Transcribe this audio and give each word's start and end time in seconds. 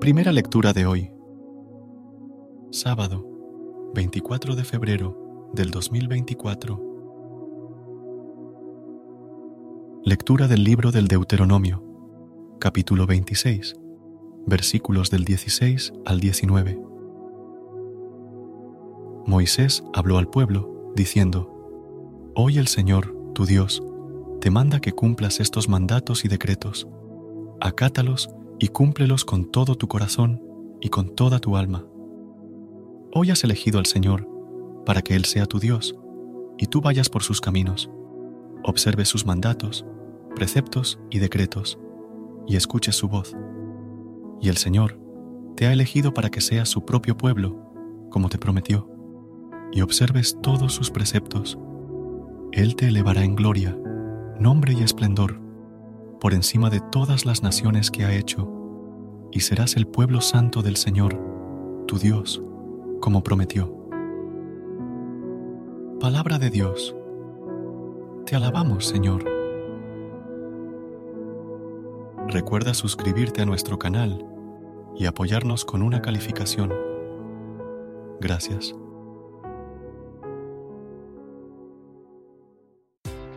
Primera 0.00 0.32
lectura 0.32 0.72
de 0.72 0.86
hoy. 0.86 1.12
Sábado, 2.70 3.22
24 3.94 4.56
de 4.56 4.64
febrero 4.64 5.50
del 5.52 5.70
2024. 5.70 6.80
Lectura 10.02 10.48
del 10.48 10.64
libro 10.64 10.90
del 10.90 11.06
Deuteronomio, 11.06 11.84
capítulo 12.58 13.06
26, 13.06 13.76
versículos 14.46 15.10
del 15.10 15.26
16 15.26 15.92
al 16.06 16.18
19. 16.18 16.80
Moisés 19.26 19.84
habló 19.92 20.16
al 20.16 20.30
pueblo, 20.30 20.94
diciendo, 20.96 22.32
Hoy 22.34 22.56
el 22.56 22.68
Señor, 22.68 23.14
tu 23.34 23.44
Dios, 23.44 23.82
te 24.40 24.50
manda 24.50 24.80
que 24.80 24.92
cumplas 24.92 25.40
estos 25.40 25.68
mandatos 25.68 26.24
y 26.24 26.28
decretos. 26.28 26.88
Acátalos 27.60 28.30
y 28.60 28.68
cúmplelos 28.68 29.24
con 29.24 29.50
todo 29.50 29.74
tu 29.74 29.88
corazón 29.88 30.42
y 30.82 30.90
con 30.90 31.16
toda 31.16 31.38
tu 31.40 31.56
alma. 31.56 31.86
Hoy 33.12 33.30
has 33.30 33.42
elegido 33.42 33.78
al 33.78 33.86
Señor 33.86 34.28
para 34.84 35.00
que 35.00 35.16
Él 35.16 35.24
sea 35.24 35.46
tu 35.46 35.58
Dios, 35.58 35.96
y 36.58 36.66
tú 36.66 36.82
vayas 36.82 37.08
por 37.08 37.22
sus 37.22 37.40
caminos, 37.40 37.90
observes 38.62 39.08
sus 39.08 39.24
mandatos, 39.24 39.86
preceptos 40.36 41.00
y 41.10 41.20
decretos, 41.20 41.78
y 42.46 42.56
escuches 42.56 42.94
su 42.94 43.08
voz. 43.08 43.34
Y 44.42 44.50
el 44.50 44.58
Señor 44.58 45.00
te 45.56 45.66
ha 45.66 45.72
elegido 45.72 46.12
para 46.12 46.30
que 46.30 46.42
seas 46.42 46.68
su 46.68 46.84
propio 46.84 47.16
pueblo, 47.16 47.72
como 48.10 48.28
te 48.28 48.38
prometió, 48.38 48.90
y 49.72 49.80
observes 49.80 50.36
todos 50.42 50.74
sus 50.74 50.90
preceptos. 50.90 51.58
Él 52.52 52.76
te 52.76 52.88
elevará 52.88 53.24
en 53.24 53.36
gloria, 53.36 53.74
nombre 54.38 54.74
y 54.74 54.82
esplendor 54.82 55.39
por 56.30 56.36
encima 56.36 56.70
de 56.70 56.78
todas 56.78 57.26
las 57.26 57.42
naciones 57.42 57.90
que 57.90 58.04
ha 58.04 58.14
hecho, 58.14 58.48
y 59.32 59.40
serás 59.40 59.74
el 59.74 59.88
pueblo 59.88 60.20
santo 60.20 60.62
del 60.62 60.76
Señor, 60.76 61.18
tu 61.88 61.98
Dios, 61.98 62.40
como 63.00 63.24
prometió. 63.24 63.76
Palabra 65.98 66.38
de 66.38 66.50
Dios. 66.50 66.94
Te 68.26 68.36
alabamos, 68.36 68.86
Señor. 68.86 69.24
Recuerda 72.28 72.74
suscribirte 72.74 73.42
a 73.42 73.46
nuestro 73.46 73.80
canal 73.80 74.24
y 74.96 75.06
apoyarnos 75.06 75.64
con 75.64 75.82
una 75.82 76.00
calificación. 76.00 76.72
Gracias. 78.20 78.72